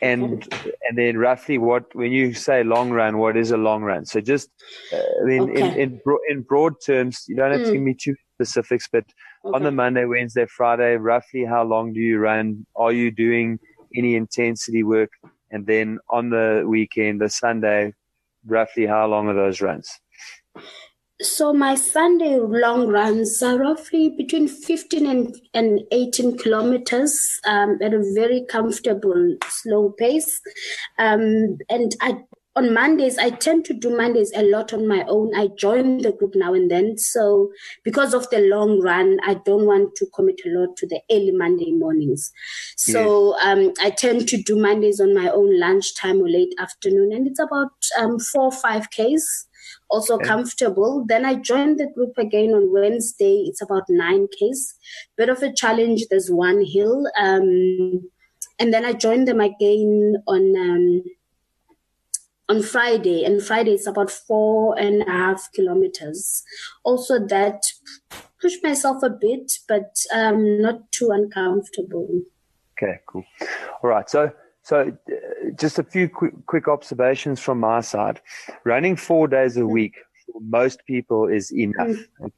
and 0.00 0.42
okay. 0.42 0.72
and 0.88 0.96
then 0.96 1.18
roughly 1.18 1.58
what 1.58 1.94
when 1.94 2.12
you 2.12 2.32
say 2.32 2.64
long 2.64 2.90
run, 2.90 3.18
what 3.18 3.36
is 3.36 3.50
a 3.50 3.58
long 3.58 3.82
run? 3.82 4.06
So 4.06 4.22
just 4.22 4.48
uh, 4.90 4.96
I 5.20 5.24
mean 5.24 5.54
in 5.54 5.66
in, 5.78 6.00
bro- 6.02 6.26
in 6.30 6.42
broad 6.42 6.80
terms, 6.80 7.26
you 7.28 7.36
don't 7.36 7.52
have 7.52 7.66
to 7.66 7.72
give 7.72 7.82
mm. 7.82 7.92
me 7.92 7.94
too 7.94 8.16
specifics, 8.36 8.88
but 8.90 9.04
on 9.44 9.62
the 9.62 9.70
Monday, 9.70 10.06
Wednesday, 10.06 10.46
Friday, 10.46 10.96
roughly 10.96 11.44
how 11.44 11.62
long 11.62 11.92
do 11.92 12.00
you 12.00 12.18
run? 12.18 12.66
Are 12.74 12.92
you 12.92 13.10
doing 13.10 13.58
any 13.96 14.16
intensity 14.16 14.82
work. 14.82 15.10
And 15.50 15.66
then 15.66 15.98
on 16.10 16.30
the 16.30 16.64
weekend, 16.66 17.20
the 17.20 17.30
Sunday, 17.30 17.94
roughly 18.46 18.86
how 18.86 19.06
long 19.06 19.28
are 19.28 19.34
those 19.34 19.60
runs? 19.60 19.88
So 21.22 21.54
my 21.54 21.76
Sunday 21.76 22.38
long 22.38 22.88
runs 22.88 23.42
are 23.42 23.56
roughly 23.56 24.10
between 24.10 24.48
15 24.48 25.06
and, 25.06 25.34
and 25.54 25.80
18 25.90 26.36
kilometers 26.36 27.40
um, 27.46 27.78
at 27.80 27.94
a 27.94 28.02
very 28.14 28.44
comfortable 28.46 29.36
slow 29.48 29.94
pace. 29.98 30.40
Um, 30.98 31.56
and 31.70 31.96
I 32.02 32.18
on 32.56 32.72
Mondays, 32.72 33.18
I 33.18 33.30
tend 33.30 33.66
to 33.66 33.74
do 33.74 33.94
Mondays 33.94 34.32
a 34.34 34.42
lot 34.42 34.72
on 34.72 34.88
my 34.88 35.04
own. 35.06 35.34
I 35.36 35.48
join 35.58 35.98
the 35.98 36.10
group 36.10 36.34
now 36.34 36.54
and 36.54 36.70
then. 36.70 36.96
So 36.96 37.52
because 37.84 38.14
of 38.14 38.28
the 38.30 38.40
long 38.40 38.80
run, 38.80 39.18
I 39.24 39.34
don't 39.34 39.66
want 39.66 39.94
to 39.96 40.06
commit 40.14 40.40
a 40.46 40.48
lot 40.48 40.74
to 40.78 40.86
the 40.86 41.00
early 41.10 41.32
Monday 41.32 41.72
mornings. 41.72 42.32
So 42.76 43.38
um, 43.40 43.74
I 43.80 43.90
tend 43.90 44.26
to 44.28 44.42
do 44.42 44.58
Mondays 44.58 45.00
on 45.00 45.14
my 45.14 45.28
own 45.28 45.60
lunchtime 45.60 46.22
or 46.22 46.30
late 46.30 46.54
afternoon. 46.58 47.12
And 47.12 47.26
it's 47.26 47.40
about 47.40 47.72
um, 47.98 48.18
four 48.18 48.44
or 48.44 48.52
five 48.52 48.88
Ks. 48.90 49.48
Also 49.90 50.14
okay. 50.14 50.24
comfortable. 50.24 51.04
Then 51.06 51.26
I 51.26 51.34
join 51.34 51.76
the 51.76 51.88
group 51.94 52.16
again 52.16 52.50
on 52.54 52.72
Wednesday. 52.72 53.44
It's 53.46 53.60
about 53.60 53.84
nine 53.90 54.28
Ks. 54.28 54.74
Bit 55.16 55.28
of 55.28 55.42
a 55.42 55.52
challenge. 55.52 56.04
There's 56.08 56.30
one 56.30 56.64
hill. 56.64 57.04
Um, 57.20 58.08
and 58.58 58.72
then 58.72 58.86
I 58.86 58.94
join 58.94 59.26
them 59.26 59.40
again 59.40 60.16
on 60.26 60.56
um, 60.56 61.02
on 62.48 62.62
Friday, 62.62 63.24
and 63.24 63.42
Friday 63.42 63.74
is 63.74 63.86
about 63.86 64.10
four 64.10 64.78
and 64.78 65.02
a 65.02 65.10
half 65.10 65.50
kilometers. 65.52 66.42
Also, 66.84 67.18
that 67.26 67.62
push 68.40 68.54
myself 68.62 69.02
a 69.02 69.10
bit, 69.10 69.58
but 69.68 69.96
um, 70.14 70.60
not 70.60 70.90
too 70.92 71.10
uncomfortable. 71.10 72.22
Okay, 72.76 73.00
cool. 73.06 73.24
All 73.82 73.90
right, 73.90 74.08
so 74.08 74.32
so 74.62 74.92
uh, 75.08 75.14
just 75.58 75.78
a 75.78 75.84
few 75.84 76.08
quick, 76.08 76.34
quick 76.46 76.68
observations 76.68 77.40
from 77.40 77.60
my 77.60 77.80
side. 77.80 78.20
Running 78.64 78.96
four 78.96 79.28
days 79.28 79.56
a 79.56 79.66
week 79.66 79.94
for 80.26 80.40
most 80.40 80.84
people 80.86 81.28
is 81.28 81.52
enough. 81.52 81.96
Mm. 82.20 82.32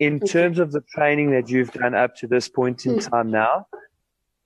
In 0.00 0.16
okay. 0.16 0.26
terms 0.26 0.58
of 0.58 0.72
the 0.72 0.80
training 0.80 1.30
that 1.32 1.48
you've 1.48 1.72
done 1.72 1.94
up 1.94 2.16
to 2.16 2.26
this 2.26 2.48
point 2.48 2.86
in 2.86 2.96
mm. 2.96 3.10
time 3.10 3.30
now, 3.30 3.66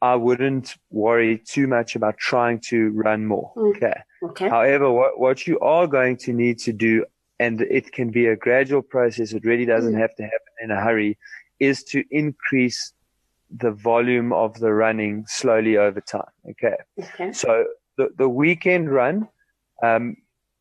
I 0.04 0.16
wouldn't 0.16 0.76
worry 0.90 1.38
too 1.38 1.66
much 1.66 1.96
about 1.96 2.18
trying 2.18 2.58
to 2.70 2.90
run 2.90 3.24
more. 3.24 3.52
Mm. 3.56 3.76
Okay. 3.76 3.98
Okay. 4.22 4.48
However, 4.50 4.92
what, 4.92 5.18
what 5.18 5.46
you 5.46 5.58
are 5.60 5.86
going 5.86 6.18
to 6.18 6.32
need 6.34 6.58
to 6.66 6.74
do, 6.74 7.06
and 7.38 7.62
it 7.62 7.90
can 7.90 8.10
be 8.10 8.26
a 8.26 8.36
gradual 8.36 8.82
process, 8.82 9.32
it 9.32 9.46
really 9.46 9.64
doesn't 9.64 9.94
mm. 9.94 10.00
have 10.04 10.14
to 10.16 10.22
happen 10.22 10.54
in 10.62 10.70
a 10.70 10.80
hurry, 10.86 11.16
is 11.58 11.82
to 11.84 12.04
increase 12.10 12.92
the 13.50 13.70
volume 13.70 14.30
of 14.34 14.50
the 14.60 14.74
running 14.74 15.24
slowly 15.26 15.78
over 15.78 16.02
time. 16.02 16.34
Okay. 16.50 16.76
Okay. 17.02 17.32
So 17.32 17.64
the, 17.96 18.10
the 18.18 18.28
weekend 18.28 18.92
run, 18.92 19.26
um, 19.82 20.16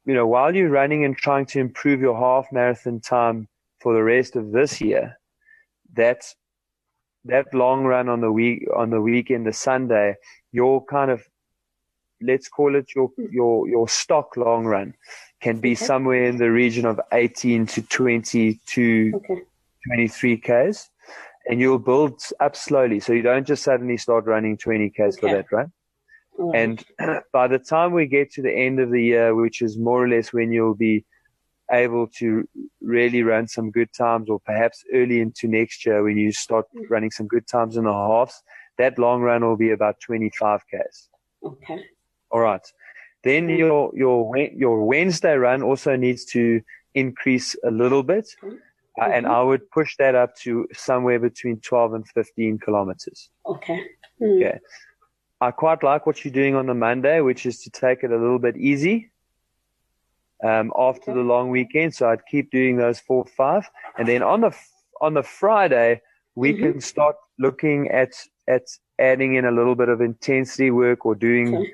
you 0.05 0.13
know, 0.13 0.25
while 0.25 0.55
you're 0.55 0.69
running 0.69 1.03
and 1.03 1.17
trying 1.17 1.47
to 1.47 1.59
improve 1.59 2.00
your 2.00 2.17
half 2.17 2.45
marathon 2.53 3.01
time 3.01 3.50
for 3.81 3.93
the 3.93 4.03
rest 4.03 4.38
of 4.38 4.53
this 4.53 4.79
year, 4.79 5.19
that 5.95 6.33
that 7.25 7.53
long 7.53 7.83
run 7.85 8.09
on 8.09 8.21
the 8.21 8.31
week 8.31 8.65
on 8.75 8.89
the 8.89 9.01
weekend, 9.01 9.45
the 9.45 9.53
Sunday, 9.53 10.15
your 10.51 10.83
kind 10.85 11.11
of 11.11 11.23
let's 12.21 12.47
call 12.47 12.75
it 12.75 12.95
your 12.95 13.09
hmm. 13.09 13.25
your 13.31 13.67
your 13.67 13.87
stock 13.87 14.37
long 14.37 14.65
run 14.65 14.93
can 15.41 15.59
be 15.59 15.73
Okay. 15.73 15.85
somewhere 15.85 16.25
in 16.25 16.37
the 16.37 16.51
region 16.51 16.85
of 16.85 16.99
18 17.11 17.65
to 17.67 17.81
20 17.81 18.59
to 18.67 19.11
Okay. 19.15 19.41
23 19.87 20.37
k's 20.37 20.89
and 21.49 21.59
you'll 21.59 21.79
build 21.79 22.21
up 22.39 22.55
slowly 22.55 23.01
so 23.01 23.11
you 23.11 23.21
don't 23.21 23.45
just 23.45 23.63
suddenly 23.63 23.97
start 23.97 24.25
running 24.25 24.55
20 24.57 24.89
k's 24.91 25.19
for 25.19 25.25
Okay. 25.25 25.35
that 25.35 25.51
right 25.51 25.67
All 26.39 26.51
right. 26.53 26.59
and 26.59 26.85
by 27.33 27.47
the 27.47 27.59
time 27.59 27.91
we 27.91 28.05
get 28.05 28.31
to 28.33 28.41
the 28.41 28.53
end 28.53 28.79
of 28.79 28.91
the 28.91 29.03
year, 29.03 29.35
which 29.35 29.61
is 29.61 29.77
more 29.77 30.03
or 30.03 30.07
less 30.07 30.31
when 30.31 30.51
you'll 30.51 30.75
be 30.75 31.05
able 31.72 32.08
to 32.08 32.48
really 32.82 33.24
run 33.24 33.48
some 33.48 33.72
good 33.72 33.93
times, 33.93 34.29
or 34.29 34.39
perhaps 34.39 34.84
early 34.93 35.22
into 35.22 35.48
next 35.48 35.86
year 35.86 36.03
when 36.03 36.17
you 36.17 36.32
start 36.32 36.65
running 36.89 37.12
some 37.12 37.27
good 37.27 37.48
times 37.48 37.77
in 37.77 37.86
the 37.86 37.93
halves, 37.93 38.41
that 38.77 38.98
long 39.00 39.22
run 39.22 39.43
will 39.43 39.58
be 39.58 39.72
about 39.72 40.00
25 40.01 40.62
Ks. 40.62 41.10
Okay. 41.43 41.79
All 42.32 42.39
right. 42.39 42.65
Then 43.24 43.48
your, 43.50 43.91
your, 43.96 44.36
your 44.38 44.84
Wednesday 44.86 45.36
run 45.36 45.62
also 45.62 45.96
needs 45.96 46.25
to 46.25 46.62
increase 46.93 47.55
a 47.63 47.72
little 47.72 48.03
bit. 48.03 48.27
Uh, 49.01 49.05
and 49.05 49.25
I 49.25 49.41
would 49.41 49.70
push 49.72 49.96
that 49.98 50.13
up 50.13 50.36
to 50.38 50.67
somewhere 50.74 51.20
between 51.20 51.60
12 51.62 51.93
and 51.93 52.08
15 52.08 52.60
kilometers. 52.60 53.29
Okay. 53.46 53.79
Mm. 54.22 54.38
Okay. 54.38 54.60
I 55.41 55.51
quite 55.51 55.84
like 55.84 56.05
what 56.05 56.24
you're 56.24 56.34
doing 56.34 56.55
on 56.55 56.67
the 56.67 56.74
Monday, 56.74 57.22
which 57.22 57.46
is 57.46 57.60
to 57.63 57.70
take 57.70 58.03
it 58.03 58.12
a 58.12 58.17
little 58.17 58.39
bit 58.39 58.55
easy 58.55 59.12
um, 60.43 60.71
after 60.77 61.13
the 61.13 61.21
long 61.21 61.50
weekend. 61.50 61.93
So 61.95 62.09
I'd 62.09 62.25
keep 62.25 62.51
doing 62.51 62.77
those 62.77 63.00
four, 63.00 63.25
five, 63.25 63.69
and 63.97 64.07
then 64.07 64.21
on 64.23 64.41
the 64.41 64.55
on 65.01 65.13
the 65.13 65.23
Friday 65.23 66.01
we 66.35 66.53
can 66.53 66.81
start 66.81 67.15
looking 67.39 67.89
at 67.89 68.12
at 68.47 68.63
adding 69.00 69.35
in 69.35 69.45
a 69.45 69.51
little 69.51 69.75
bit 69.75 69.89
of 69.89 70.01
intensity 70.01 70.71
work 70.71 71.05
or 71.05 71.15
doing 71.15 71.55
Okay. 71.55 71.71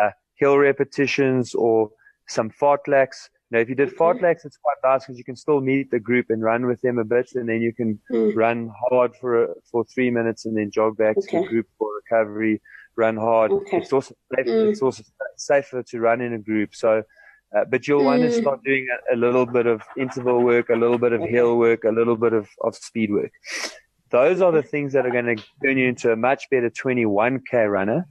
uh, 0.00 0.10
hill 0.36 0.58
repetitions 0.58 1.54
or 1.54 1.90
some 2.28 2.50
fartleks. 2.50 3.28
Now, 3.50 3.58
if 3.58 3.68
you 3.68 3.74
did 3.74 3.90
fartleks, 3.90 4.46
it's 4.46 4.56
quite 4.56 4.76
nice 4.82 5.02
because 5.04 5.18
you 5.18 5.24
can 5.24 5.36
still 5.36 5.60
meet 5.60 5.90
the 5.90 6.00
group 6.00 6.26
and 6.30 6.42
run 6.42 6.66
with 6.66 6.80
them 6.80 6.98
a 6.98 7.04
bit, 7.04 7.28
and 7.34 7.46
then 7.48 7.60
you 7.60 7.74
can 7.74 8.00
Mm. 8.10 8.34
run 8.34 8.70
hard 8.88 9.14
for 9.20 9.44
a, 9.44 9.48
for 9.70 9.84
three 9.84 10.10
minutes 10.10 10.46
and 10.46 10.56
then 10.56 10.70
jog 10.70 10.96
back 10.96 11.16
to 11.16 11.40
the 11.40 11.46
group 11.46 11.66
for 11.78 11.88
recovery. 12.00 12.62
Run 12.96 13.16
hard. 13.16 13.52
Okay. 13.52 13.78
It's 13.78 13.92
also 13.92 14.14
safe, 14.34 14.46
Mm. 14.46 14.70
it's 14.70 14.82
also 14.82 15.02
safer 15.36 15.82
to 15.82 16.00
run 16.00 16.20
in 16.22 16.32
a 16.32 16.38
group. 16.38 16.74
So, 16.74 17.02
uh, 17.56 17.64
but 17.70 17.86
you'll 17.86 18.04
want 18.04 18.22
to 18.22 18.30
start 18.32 18.62
doing 18.64 18.86
a, 19.10 19.14
a 19.14 19.16
little 19.16 19.46
bit 19.46 19.66
of 19.66 19.82
interval 19.98 20.42
work, 20.42 20.68
a 20.70 20.74
little 20.76 20.98
bit 20.98 21.12
of 21.12 21.20
hill 21.22 21.56
work, 21.58 21.84
a 21.84 21.90
little 21.90 22.16
bit 22.16 22.32
of, 22.32 22.48
of 22.62 22.74
speed 22.74 23.10
work. 23.12 23.32
Those 24.10 24.40
are 24.42 24.52
the 24.52 24.62
things 24.62 24.92
that 24.92 25.06
are 25.06 25.10
going 25.10 25.36
to 25.36 25.42
turn 25.62 25.78
you 25.78 25.88
into 25.88 26.12
a 26.12 26.16
much 26.16 26.48
better 26.50 26.70
21k 26.70 27.70
runner 27.70 28.06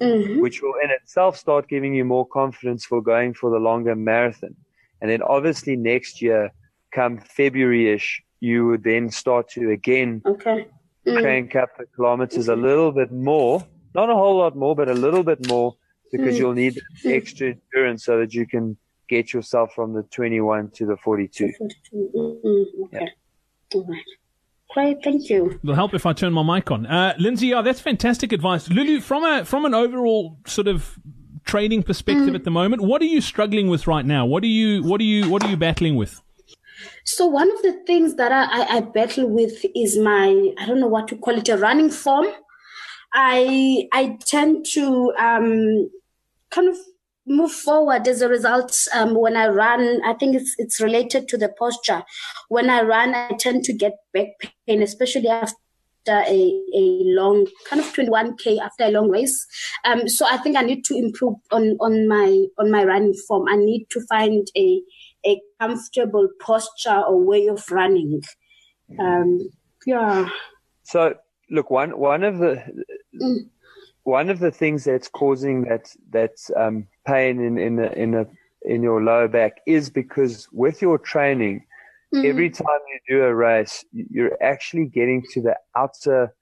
Mhm. 0.00 0.40
which 0.40 0.62
will 0.62 0.74
in 0.82 0.90
itself 0.90 1.36
start 1.36 1.68
giving 1.68 1.94
you 1.94 2.04
more 2.04 2.26
confidence 2.26 2.84
for 2.84 3.00
going 3.00 3.34
for 3.34 3.50
the 3.50 3.58
longer 3.58 3.94
marathon. 3.94 4.56
And 5.00 5.08
then 5.10 5.22
obviously 5.22 5.76
next 5.76 6.20
year, 6.20 6.50
come 6.92 7.18
February 7.18 7.92
ish, 7.92 8.20
you 8.40 8.66
would 8.66 8.82
then 8.82 9.10
start 9.10 9.48
to 9.50 9.70
again 9.70 10.22
Okay. 10.26 10.66
Mm. 11.06 11.20
crank 11.20 11.54
up 11.56 11.70
the 11.78 11.86
kilometers 11.94 12.48
a 12.48 12.56
little 12.56 12.90
bit 12.92 13.12
more, 13.12 13.64
not 13.94 14.10
a 14.10 14.14
whole 14.14 14.36
lot 14.36 14.56
more, 14.56 14.74
but 14.74 14.88
a 14.88 14.94
little 14.94 15.22
bit 15.22 15.46
more 15.48 15.74
because 16.12 16.36
Mm. 16.36 16.38
you'll 16.38 16.52
need 16.52 16.80
extra 17.04 17.54
endurance 17.54 18.04
so 18.04 18.18
that 18.18 18.32
you 18.34 18.46
can 18.46 18.76
get 19.08 19.32
yourself 19.32 19.74
from 19.74 19.92
the 19.92 20.02
21 20.04 20.70
to 20.70 20.86
the 20.86 20.96
42. 20.98 21.50
Mm, 21.92 22.64
okay. 22.84 23.08
All 23.74 23.84
right. 23.88 24.02
Great. 24.74 24.98
Thank 25.04 25.28
you. 25.28 25.58
It'll 25.62 25.74
help 25.74 25.92
if 25.92 26.06
I 26.06 26.12
turn 26.14 26.32
my 26.32 26.42
mic 26.42 26.70
on. 26.70 26.86
Uh, 26.86 27.14
Lindsay, 27.18 27.48
yeah, 27.48 27.60
that's 27.60 27.80
fantastic 27.80 28.32
advice. 28.32 28.70
Lulu, 28.70 29.00
from 29.00 29.22
a 29.24 29.44
from 29.44 29.66
an 29.66 29.74
overall 29.74 30.38
sort 30.46 30.66
of 30.66 30.98
training 31.44 31.82
perspective 31.82 32.34
at 32.34 32.44
the 32.44 32.50
moment, 32.50 32.80
what 32.82 33.02
are 33.02 33.06
you 33.06 33.20
struggling 33.20 33.68
with 33.68 33.86
right 33.86 34.06
now? 34.06 34.24
What 34.24 34.42
are 34.44 34.54
you 34.60 34.82
what 34.82 34.98
are 35.02 35.04
you 35.04 35.28
what 35.28 35.44
are 35.44 35.50
you 35.50 35.58
battling 35.58 35.96
with? 35.96 36.22
So 37.04 37.26
one 37.26 37.50
of 37.52 37.60
the 37.62 37.82
things 37.86 38.14
that 38.14 38.32
I, 38.32 38.44
I, 38.62 38.76
I 38.76 38.80
battle 38.80 39.28
with 39.28 39.62
is 39.76 39.98
my 39.98 40.52
I 40.58 40.64
don't 40.66 40.80
know 40.80 40.88
what 40.88 41.06
to 41.08 41.16
call 41.16 41.36
it 41.36 41.48
a 41.50 41.58
running 41.58 41.90
form. 41.90 42.26
I 43.12 43.88
I 43.92 44.16
tend 44.24 44.64
to 44.72 45.12
um, 45.18 45.90
kind 46.52 46.68
of 46.68 46.76
move 47.26 47.52
forward 47.52 48.06
as 48.08 48.20
a 48.20 48.28
result 48.28 48.76
um, 48.94 49.14
when 49.14 49.36
I 49.36 49.48
run. 49.48 50.00
I 50.04 50.14
think 50.14 50.36
it's 50.36 50.54
it's 50.58 50.80
related 50.80 51.28
to 51.28 51.38
the 51.38 51.48
posture. 51.48 52.02
When 52.48 52.70
I 52.70 52.82
run, 52.82 53.14
I 53.14 53.30
tend 53.38 53.64
to 53.64 53.72
get 53.72 53.94
back 54.12 54.28
pain, 54.66 54.82
especially 54.82 55.28
after 55.28 55.54
a, 56.08 56.62
a 56.74 57.02
long 57.04 57.46
kind 57.68 57.80
of 57.80 57.92
21k 57.92 58.60
after 58.60 58.84
a 58.84 58.90
long 58.90 59.08
race. 59.08 59.46
Um, 59.84 60.08
so 60.08 60.26
I 60.26 60.36
think 60.38 60.56
I 60.56 60.62
need 60.62 60.84
to 60.86 60.96
improve 60.96 61.34
on 61.50 61.76
on 61.80 62.08
my 62.08 62.46
on 62.58 62.70
my 62.70 62.84
running 62.84 63.14
form. 63.28 63.48
I 63.48 63.56
need 63.56 63.86
to 63.90 64.00
find 64.08 64.46
a 64.56 64.82
a 65.24 65.40
comfortable 65.60 66.28
posture 66.40 67.00
or 67.00 67.24
way 67.24 67.46
of 67.46 67.70
running. 67.70 68.22
Um, 68.98 69.48
yeah. 69.86 70.28
So 70.82 71.14
look, 71.50 71.70
one 71.70 71.98
one 71.98 72.24
of 72.24 72.38
the 72.38 72.62
Mm. 73.20 73.50
One 74.04 74.30
of 74.30 74.38
the 74.40 74.50
things 74.50 74.84
that's 74.84 75.08
causing 75.08 75.62
that 75.64 75.90
that 76.10 76.32
um, 76.56 76.86
pain 77.06 77.40
in 77.40 77.58
in 77.58 77.76
the, 77.76 77.92
in 77.98 78.10
the, 78.12 78.26
in 78.62 78.82
your 78.82 79.02
lower 79.02 79.28
back 79.28 79.52
is 79.66 79.90
because 79.90 80.48
with 80.52 80.82
your 80.82 80.98
training, 80.98 81.64
Mm. 82.14 82.26
every 82.26 82.50
time 82.50 82.66
you 82.92 83.16
do 83.16 83.22
a 83.24 83.34
race, 83.34 83.84
you're 83.92 84.36
actually 84.42 84.84
getting 84.84 85.22
to 85.32 85.40
the 85.40 85.56
outer 85.74 86.34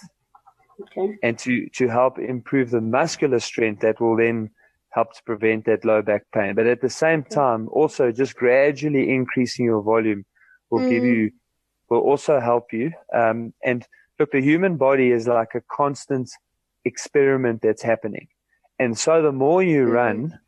okay. 0.83 1.19
and 1.23 1.39
to 1.39 1.69
to 1.71 1.89
help 1.89 2.19
improve 2.19 2.71
the 2.71 2.81
muscular 2.81 3.41
strength 3.41 3.81
that 3.81 4.01
will 4.01 4.17
then 4.17 4.51
help 4.91 5.13
to 5.15 5.23
prevent 5.25 5.65
that 5.65 5.85
low 5.85 6.03
back 6.03 6.25
pain. 6.35 6.55
But 6.55 6.67
at 6.67 6.83
the 6.83 6.91
same 6.91 7.23
time, 7.25 7.69
also 7.73 8.13
just 8.13 8.37
gradually 8.37 9.11
increasing 9.11 9.65
your 9.65 9.83
volume 9.83 10.25
will 10.71 10.83
give 10.83 11.03
Mm. 11.03 11.15
you 11.15 11.31
will 11.89 12.01
also 12.01 12.41
help 12.41 12.73
you. 12.73 12.93
Um, 13.15 13.55
and 13.65 13.87
look, 14.19 14.33
the 14.33 14.41
human 14.43 14.77
body 14.77 15.11
is 15.11 15.27
like 15.27 15.55
a 15.55 15.63
constant 15.71 16.31
experiment 16.85 17.63
that's 17.63 17.83
happening. 17.83 18.29
And 18.79 18.99
so 18.99 19.23
the 19.23 19.33
more 19.33 19.63
you 19.63 19.85
Mhm. 19.87 19.93
run 19.93 20.39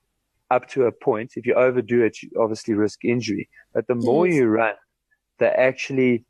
up 0.50 0.68
to 0.70 0.84
a 0.84 0.92
point, 0.92 1.32
if 1.36 1.46
you 1.46 1.54
overdo 1.54 2.02
it, 2.04 2.22
you 2.22 2.30
obviously 2.38 2.74
risk 2.74 3.04
injury. 3.04 3.48
But 3.72 3.86
the 3.86 3.94
more 3.94 4.26
Yes. 4.26 4.36
you 4.36 4.46
run, 4.46 4.74
the 5.38 5.58
actually 5.58 6.24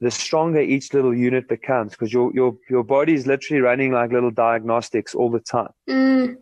the 0.00 0.10
stronger 0.10 0.60
each 0.60 0.94
little 0.94 1.14
unit 1.14 1.48
becomes 1.48 1.92
because 1.92 2.12
your 2.12 2.32
your 2.32 2.56
your 2.68 2.82
body 2.84 3.14
is 3.14 3.26
literally 3.26 3.60
running 3.60 3.92
like 3.92 4.12
little 4.12 4.30
diagnostics 4.30 5.14
all 5.14 5.30
the 5.30 5.40
time. 5.40 5.72
Mm, 5.88 6.36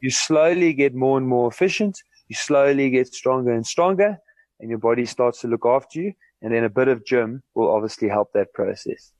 You 0.00 0.10
slowly 0.10 0.72
get 0.72 0.94
more 0.94 1.18
and 1.18 1.26
more 1.28 1.48
efficient. 1.48 2.00
You 2.28 2.36
slowly 2.36 2.90
get 2.90 3.12
stronger 3.14 3.52
and 3.52 3.66
stronger, 3.66 4.18
and 4.60 4.70
your 4.70 4.78
body 4.78 5.04
starts 5.04 5.40
to 5.42 5.48
look 5.48 5.66
after 5.66 6.00
you. 6.00 6.12
And 6.40 6.52
then 6.52 6.64
a 6.64 6.70
bit 6.70 6.88
of 6.88 7.04
gym 7.04 7.42
will 7.54 7.70
obviously 7.70 8.08
help 8.08 8.32
that 8.32 8.52
process. 8.52 9.12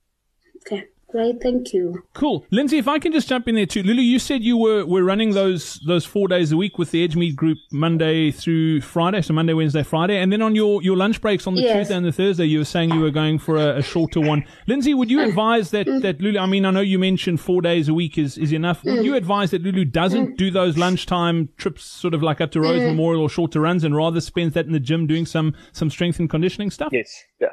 okay. 0.57 0.87
Great, 1.13 1.39
thank 1.43 1.73
you. 1.73 2.03
Cool, 2.15 2.43
Lindsay. 2.49 2.79
If 2.79 2.87
I 2.87 2.97
can 2.97 3.11
just 3.11 3.29
jump 3.29 3.47
in 3.47 3.53
there 3.53 3.67
too, 3.67 3.83
Lulu, 3.83 4.01
you 4.01 4.17
said 4.17 4.41
you 4.41 4.57
were 4.57 4.83
were 4.83 5.03
running 5.03 5.29
those 5.33 5.75
those 5.85 6.05
four 6.05 6.27
days 6.27 6.51
a 6.51 6.57
week 6.57 6.79
with 6.79 6.89
the 6.89 7.07
Edgemead 7.07 7.35
group, 7.35 7.59
Monday 7.71 8.31
through 8.31 8.81
Friday, 8.81 9.21
so 9.21 9.31
Monday, 9.31 9.53
Wednesday, 9.53 9.83
Friday, 9.83 10.17
and 10.17 10.31
then 10.33 10.41
on 10.41 10.55
your 10.55 10.81
your 10.81 10.97
lunch 10.97 11.21
breaks 11.21 11.45
on 11.45 11.53
the 11.53 11.61
Yes. 11.61 11.75
Tuesday 11.77 11.95
and 11.97 12.03
the 12.03 12.11
Thursday, 12.11 12.45
you 12.45 12.57
were 12.57 12.65
saying 12.65 12.91
you 12.91 12.99
were 12.99 13.11
going 13.11 13.37
for 13.37 13.57
a, 13.57 13.77
a 13.77 13.81
shorter 13.83 14.19
one. 14.21 14.43
Lindsay, 14.65 14.95
would 14.95 15.11
you 15.11 15.19
Mm. 15.19 15.27
advise 15.27 15.69
that 15.69 15.85
that 16.01 16.19
Lulu? 16.19 16.39
I 16.39 16.47
mean, 16.47 16.65
I 16.65 16.71
know 16.71 16.81
you 16.81 16.97
mentioned 16.97 17.39
four 17.39 17.61
days 17.61 17.87
a 17.89 17.93
week 17.93 18.17
is 18.17 18.39
is 18.39 18.51
enough. 18.51 18.83
Would 18.83 19.01
Mm. 19.01 19.05
you 19.05 19.13
advise 19.15 19.51
that 19.51 19.61
Lulu 19.61 19.85
doesn't 19.85 20.39
do 20.39 20.49
those 20.49 20.79
lunchtime 20.79 21.49
trips, 21.57 21.83
sort 21.85 22.15
of 22.15 22.23
like 22.23 22.41
up 22.41 22.49
to 22.53 22.59
Rhodes 22.59 22.81
Mm. 22.81 22.87
Memorial 22.87 23.21
or 23.21 23.29
shorter 23.29 23.61
runs, 23.61 23.83
and 23.83 23.95
rather 23.95 24.19
spends 24.19 24.55
that 24.55 24.65
in 24.65 24.71
the 24.71 24.79
gym 24.79 25.05
doing 25.05 25.27
some 25.27 25.53
some 25.73 25.91
strength 25.91 26.19
and 26.19 26.27
conditioning 26.27 26.71
stuff? 26.71 26.89
Yes. 26.91 27.23
Yeah. 27.39 27.49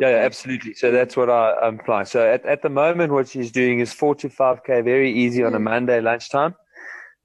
Yeah, 0.00 0.08
absolutely. 0.08 0.74
So 0.74 0.90
that's 0.90 1.16
what 1.16 1.28
I, 1.28 1.54
I'm 1.62 1.78
applying. 1.80 2.06
So 2.06 2.26
at, 2.26 2.44
at 2.46 2.62
the 2.62 2.68
moment, 2.68 3.12
what 3.12 3.28
she's 3.28 3.50
doing 3.50 3.80
is 3.80 3.92
four 3.92 4.14
to 4.16 4.28
five 4.28 4.64
k, 4.64 4.80
very 4.80 5.12
easy 5.12 5.42
on 5.42 5.54
a 5.54 5.58
mm. 5.58 5.64
Monday 5.64 6.00
lunchtime. 6.00 6.54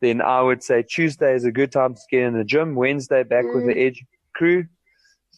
Then 0.02 0.22
I 0.22 0.42
would 0.42 0.64
say 0.64 0.84
Tuesday 0.84 1.34
is 1.34 1.46
a 1.46 1.52
good 1.52 1.72
time 1.72 1.96
to 1.96 2.02
get 2.12 2.24
in 2.24 2.38
the 2.38 2.44
gym. 2.44 2.76
Wednesday 2.76 3.24
back 3.24 3.46
with 3.54 3.66
the 3.66 3.74
mm. 3.74 3.88
Edge 3.88 4.06
crew. 4.36 4.66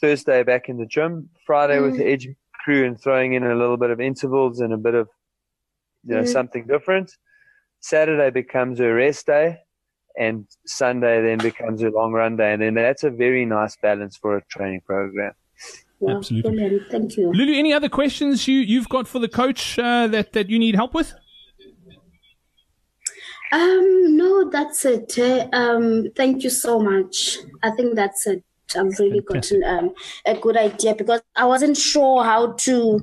Thursday 0.02 0.44
back 0.44 0.70
in 0.70 0.78
the 0.78 0.86
gym. 0.86 1.30
Friday 1.46 1.80
with 1.80 1.98
the 1.98 2.04
mm. 2.04 2.14
Edge 2.14 2.30
crew 2.64 2.86
and 2.86 3.00
throwing 3.00 3.34
in 3.34 3.44
a 3.44 3.56
little 3.56 3.78
bit 3.78 3.90
of 3.90 4.00
intervals 4.02 4.60
and 4.60 4.74
a 4.74 4.78
bit 4.78 4.96
of 4.96 5.08
you 6.04 6.16
know 6.16 6.24
Mhm. 6.24 6.28
something 6.28 6.68
different. 6.68 7.16
Saturday 7.80 8.30
becomes 8.30 8.80
her 8.80 8.94
rest 8.94 9.26
day, 9.28 9.60
and 10.18 10.46
Sunday 10.66 11.22
then 11.22 11.38
becomes 11.38 11.82
her 11.82 11.92
long 11.92 12.12
run 12.12 12.36
day, 12.36 12.54
and 12.54 12.62
then 12.62 12.74
that's 12.74 13.04
a 13.04 13.10
very 13.10 13.46
nice 13.46 13.78
balance 13.78 14.18
for 14.18 14.38
a 14.38 14.44
training 14.46 14.82
program. 14.82 15.34
Wow, 16.00 16.18
Absolutely. 16.18 16.52
Brilliant, 16.52 16.92
thank 16.92 17.18
you. 17.18 17.32
Lulu, 17.32 17.54
any 17.54 17.74
other 17.74 17.90
questions 17.90 18.48
you 18.48 18.60
you've 18.60 18.90
got 18.90 19.08
for 19.08 19.20
the 19.20 19.28
coach 19.28 19.78
uh, 19.78 20.08
that 20.08 20.34
that 20.34 20.50
you 20.50 20.58
need 20.58 20.76
help 20.76 20.94
with? 20.94 21.14
Um, 23.52 24.16
no, 24.16 24.50
that's 24.50 24.86
it. 24.86 25.18
eh. 25.18 25.48
Um, 25.52 26.08
thank 26.16 26.44
you 26.44 26.50
so 26.50 26.80
much. 26.80 27.38
I 27.64 27.72
think 27.72 27.96
that's 27.96 28.28
it. 28.28 28.44
I've 28.76 29.00
really 29.00 29.22
gotten 29.22 29.64
um, 29.64 29.96
a 30.28 30.36
good 30.36 30.56
idea 30.56 30.94
because 30.94 31.22
I 31.36 31.46
wasn't 31.46 31.76
sure 31.76 32.24
how 32.24 32.54
to 32.54 33.02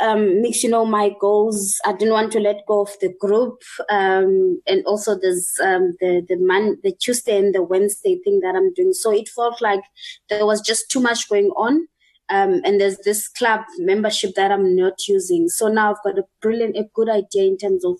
um, 0.00 0.40
mix, 0.40 0.64
you 0.64 0.70
know, 0.70 0.86
my 0.86 1.14
goals. 1.20 1.78
I 1.84 1.92
didn't 1.92 2.14
want 2.14 2.32
to 2.32 2.40
let 2.40 2.64
go 2.66 2.82
of 2.82 2.90
the 3.00 3.12
group, 3.20 3.60
um, 3.90 4.62
and 4.66 4.82
also 4.86 5.18
there's 5.20 5.58
um, 5.62 5.94
the 6.00 6.24
the 6.26 6.36
man, 6.38 6.78
the 6.82 6.92
Tuesday 6.92 7.36
and 7.36 7.54
the 7.54 7.62
Wednesday 7.62 8.18
thing 8.24 8.40
that 8.40 8.54
I'm 8.56 8.72
doing. 8.72 8.94
So 8.94 9.12
it 9.12 9.28
felt 9.28 9.60
like 9.60 9.82
there 10.30 10.46
was 10.46 10.62
just 10.62 10.90
too 10.90 11.00
much 11.00 11.28
going 11.28 11.50
on. 11.50 11.86
Um, 12.30 12.60
and 12.64 12.80
there's 12.80 12.98
this 12.98 13.28
club 13.28 13.60
membership 13.78 14.34
that 14.34 14.50
I'm 14.52 14.76
not 14.76 15.08
using. 15.08 15.48
So 15.48 15.68
now 15.68 15.90
I've 15.92 16.02
got 16.02 16.18
a 16.18 16.24
brilliant, 16.42 16.76
a 16.76 16.84
good 16.94 17.08
idea 17.08 17.44
in 17.44 17.56
terms 17.56 17.84
of 17.84 17.98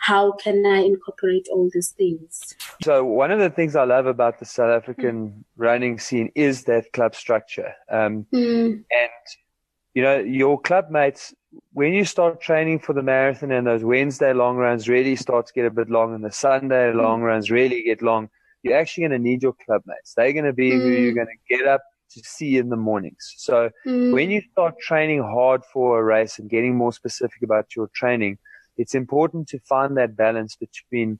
how 0.00 0.32
can 0.32 0.64
I 0.66 0.78
incorporate 0.78 1.46
all 1.52 1.68
these 1.72 1.90
things. 1.90 2.54
So 2.82 3.04
one 3.04 3.30
of 3.30 3.38
the 3.38 3.50
things 3.50 3.76
I 3.76 3.84
love 3.84 4.06
about 4.06 4.38
the 4.38 4.44
South 4.44 4.70
African 4.70 5.44
running 5.56 5.98
scene 5.98 6.30
is 6.34 6.64
that 6.64 6.92
club 6.92 7.14
structure. 7.14 7.72
Um, 7.90 8.26
Mm, 8.32 8.84
and 8.90 9.10
you 9.94 10.02
know, 10.02 10.18
your 10.18 10.60
club 10.60 10.90
mates, 10.90 11.34
when 11.72 11.94
you 11.94 12.04
start 12.04 12.40
training 12.40 12.80
for 12.80 12.92
the 12.92 13.02
marathon 13.02 13.50
and 13.50 13.66
those 13.66 13.82
Wednesday 13.82 14.34
long 14.34 14.56
runs 14.56 14.88
really 14.90 15.16
start 15.16 15.46
to 15.46 15.52
get 15.54 15.64
a 15.64 15.70
bit 15.70 15.88
long 15.88 16.14
and 16.14 16.22
the 16.22 16.30
Sunday 16.30 16.92
long 16.92 17.22
runs 17.22 17.50
really 17.50 17.82
get 17.82 18.02
long, 18.02 18.28
you're 18.62 18.76
actually 18.76 19.02
going 19.02 19.12
to 19.12 19.18
need 19.18 19.42
your 19.42 19.54
club 19.64 19.82
mates. 19.86 20.12
They're 20.14 20.34
going 20.34 20.44
to 20.44 20.52
be 20.52 20.70
who 20.72 20.90
Mm. 20.90 21.00
you're 21.02 21.14
going 21.14 21.28
to 21.28 21.56
get 21.56 21.66
up 21.66 21.82
to 22.16 22.22
see 22.24 22.58
in 22.58 22.70
the 22.70 22.76
mornings. 22.76 23.34
So 23.38 23.70
mm, 23.86 24.12
when 24.12 24.30
you 24.30 24.42
start 24.52 24.74
training 24.80 25.22
hard 25.22 25.62
for 25.72 26.00
a 26.00 26.04
race 26.04 26.38
and 26.38 26.50
getting 26.50 26.76
more 26.76 26.92
specific 26.92 27.42
about 27.42 27.76
your 27.76 27.88
training, 27.94 28.38
it's 28.78 28.94
important 28.94 29.48
to 29.48 29.58
find 29.60 29.96
that 29.98 30.16
balance 30.16 30.56
between 30.56 31.18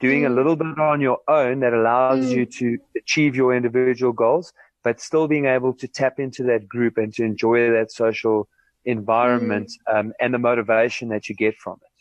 doing 0.00 0.24
a 0.26 0.30
Mm. 0.30 0.36
little 0.38 0.56
bit 0.56 0.78
on 0.78 1.00
your 1.00 1.20
own 1.28 1.60
that 1.60 1.74
allows 1.74 2.32
Mm. 2.32 2.36
you 2.36 2.46
to 2.58 2.78
achieve 3.00 3.36
your 3.36 3.54
individual 3.54 4.12
goals, 4.12 4.52
but 4.84 5.00
still 5.00 5.26
being 5.28 5.46
able 5.46 5.72
to 5.74 5.86
tap 5.88 6.18
into 6.18 6.42
that 6.44 6.68
group 6.68 6.98
and 6.98 7.12
to 7.14 7.24
enjoy 7.24 7.68
that 7.70 7.90
social 7.92 8.48
environment 8.84 9.70
um, 9.92 10.12
and 10.20 10.32
the 10.34 10.38
motivation 10.38 11.08
that 11.08 11.28
you 11.28 11.34
get 11.34 11.54
from 11.56 11.74
it. 11.82 11.92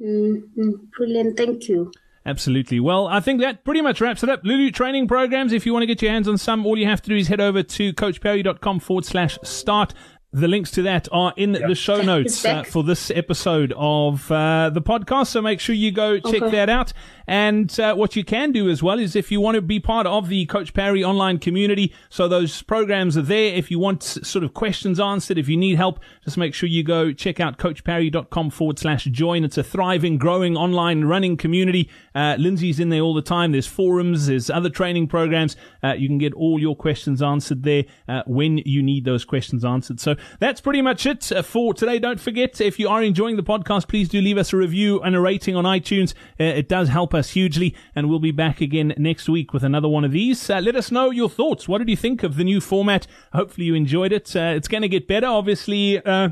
mm, 0.00 0.42
mm. 0.56 0.90
Brilliant. 0.96 1.36
Thank 1.36 1.68
you. 1.68 1.90
Absolutely. 2.26 2.80
Well, 2.80 3.06
I 3.06 3.20
think 3.20 3.40
that 3.40 3.64
pretty 3.64 3.80
much 3.80 4.00
wraps 4.00 4.22
it 4.22 4.28
up. 4.28 4.40
Lulu 4.44 4.70
training 4.70 5.08
programs. 5.08 5.52
If 5.52 5.64
you 5.64 5.72
want 5.72 5.82
to 5.82 5.86
get 5.86 6.02
your 6.02 6.10
hands 6.10 6.28
on 6.28 6.36
some, 6.36 6.66
all 6.66 6.76
you 6.76 6.86
have 6.86 7.00
to 7.02 7.08
do 7.08 7.16
is 7.16 7.28
head 7.28 7.40
over 7.40 7.62
to 7.62 7.92
coachparry.com 7.94 8.80
forward 8.80 9.06
slash 9.06 9.38
start. 9.42 9.94
The 10.32 10.46
links 10.46 10.70
to 10.72 10.82
that 10.82 11.08
are 11.10 11.34
in 11.36 11.52
the 11.52 11.74
show 11.74 12.02
notes 12.02 12.44
uh, 12.44 12.62
for 12.62 12.84
this 12.84 13.10
episode 13.10 13.74
of 13.76 14.30
uh, 14.30 14.70
the 14.70 14.80
podcast. 14.80 15.26
So 15.26 15.42
make 15.42 15.58
sure 15.58 15.74
you 15.74 15.90
go 15.90 16.20
check 16.20 16.40
Okay. 16.42 16.50
that 16.52 16.68
out. 16.68 16.92
And 17.26 17.78
uh, 17.80 17.94
what 17.96 18.14
you 18.14 18.22
can 18.24 18.52
do 18.52 18.68
as 18.70 18.80
well 18.82 18.98
is 19.00 19.14
if 19.16 19.30
you 19.32 19.40
want 19.40 19.56
to 19.56 19.62
be 19.62 19.78
part 19.80 20.06
of 20.06 20.28
the 20.28 20.46
Coach 20.46 20.72
Parry 20.72 21.02
online 21.02 21.38
community, 21.38 21.92
so 22.10 22.28
those 22.28 22.62
programs 22.62 23.16
are 23.16 23.22
there. 23.22 23.54
If 23.54 23.70
you 23.72 23.78
want 23.80 24.02
s- 24.04 24.18
sort 24.26 24.44
of 24.44 24.54
questions 24.54 24.98
answered, 25.00 25.36
if 25.38 25.48
you 25.48 25.56
need 25.56 25.76
help, 25.76 25.98
just 26.24 26.36
make 26.36 26.54
sure 26.54 26.68
you 26.68 26.82
go 26.84 27.12
check 27.12 27.40
out 27.40 27.58
coachparry.com 27.58 28.50
forward 28.50 28.78
slash 28.78 29.04
join. 29.06 29.42
It's 29.44 29.58
a 29.58 29.62
thriving, 29.64 30.16
growing 30.16 30.56
online 30.56 31.04
running 31.04 31.36
community. 31.36 31.88
Uh, 32.14 32.36
Lindsay's 32.38 32.78
in 32.80 32.88
there 32.88 33.00
all 33.02 33.14
the 33.14 33.22
time. 33.22 33.50
There's 33.52 33.66
forums, 33.66 34.26
there's 34.28 34.48
other 34.50 34.70
training 34.70 35.08
programs. 35.08 35.56
Uh, 35.82 35.94
you 35.94 36.08
can 36.08 36.18
get 36.18 36.34
all 36.34 36.58
your 36.60 36.76
questions 36.76 37.20
answered 37.22 37.62
there 37.64 37.84
uh, 38.08 38.22
when 38.26 38.58
you 38.58 38.82
need 38.82 39.04
those 39.04 39.24
questions 39.24 39.64
answered. 39.64 40.00
So 40.00 40.16
that's 40.38 40.60
pretty 40.60 40.82
much 40.82 41.06
it 41.06 41.30
uh, 41.32 41.42
for 41.42 41.74
today. 41.74 41.98
Don't 41.98 42.20
forget, 42.20 42.60
if 42.60 42.78
you 42.78 42.88
are 42.88 43.02
enjoying 43.02 43.36
the 43.36 43.42
podcast, 43.42 43.88
please 43.88 44.08
do 44.08 44.20
leave 44.20 44.38
us 44.38 44.52
a 44.52 44.56
review 44.56 45.00
and 45.00 45.14
a 45.14 45.20
rating 45.20 45.56
on 45.56 45.64
iTunes. 45.64 46.14
Uh, 46.38 46.44
it 46.44 46.68
does 46.68 46.88
help 46.88 47.14
us 47.14 47.30
hugely, 47.30 47.74
and 47.94 48.08
we'll 48.08 48.18
be 48.18 48.32
back 48.32 48.60
again 48.60 48.94
next 48.96 49.28
week 49.28 49.52
with 49.52 49.62
another 49.62 49.88
one 49.88 50.04
of 50.04 50.12
these. 50.12 50.48
Uh, 50.50 50.60
let 50.60 50.76
us 50.76 50.90
know 50.90 51.10
your 51.10 51.28
thoughts. 51.28 51.68
What 51.68 51.78
did 51.78 51.88
you 51.88 51.96
think 51.96 52.22
of 52.22 52.36
the 52.36 52.44
new 52.44 52.60
format? 52.60 53.06
Hopefully, 53.32 53.66
you 53.66 53.74
enjoyed 53.74 54.12
it. 54.12 54.34
Uh, 54.34 54.52
it's 54.56 54.68
going 54.68 54.82
to 54.82 54.88
get 54.88 55.06
better, 55.08 55.26
obviously. 55.26 56.04
Uh, 56.04 56.30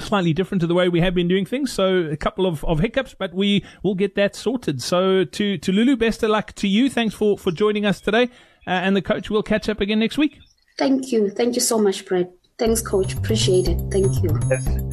slightly 0.00 0.32
different 0.32 0.60
to 0.60 0.66
the 0.66 0.74
way 0.74 0.88
we 0.88 1.00
have 1.00 1.14
been 1.14 1.28
doing 1.28 1.46
things. 1.46 1.72
So 1.72 1.98
a 2.10 2.16
couple 2.16 2.46
of, 2.46 2.64
of 2.64 2.80
hiccups, 2.80 3.14
but 3.14 3.34
we 3.34 3.64
will 3.82 3.94
get 3.94 4.14
that 4.16 4.34
sorted. 4.34 4.82
So 4.82 5.24
to, 5.24 5.58
to 5.58 5.72
Lulu, 5.72 5.96
best 5.96 6.22
of 6.22 6.30
luck 6.30 6.54
to 6.54 6.68
you. 6.68 6.90
Thanks 6.90 7.14
for, 7.14 7.38
for 7.38 7.50
joining 7.50 7.86
us 7.86 8.00
today. 8.00 8.24
Uh, 8.66 8.70
and 8.70 8.96
the 8.96 9.02
coach 9.02 9.30
will 9.30 9.42
catch 9.42 9.68
up 9.68 9.80
again 9.80 10.00
next 10.00 10.18
week. 10.18 10.38
Thank 10.76 11.12
you. 11.12 11.30
Thank 11.30 11.54
you 11.54 11.60
so 11.60 11.78
much, 11.78 12.04
Brett. 12.04 12.30
Thanks, 12.58 12.80
coach. 12.80 13.14
Appreciate 13.14 13.68
it. 13.68 13.78
Thank 13.90 14.22
you. 14.22 14.30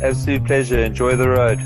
Absolute 0.03 0.45
pleasure. 0.45 0.79
Enjoy 0.79 1.15
the 1.15 1.29
road. 1.29 1.59